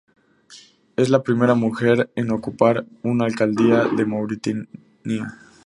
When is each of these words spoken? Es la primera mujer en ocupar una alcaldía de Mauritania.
Es 0.95 1.09
la 1.09 1.21
primera 1.21 1.53
mujer 1.53 2.09
en 2.15 2.31
ocupar 2.31 2.87
una 3.03 3.25
alcaldía 3.25 3.83
de 3.85 4.03
Mauritania. 4.03 5.37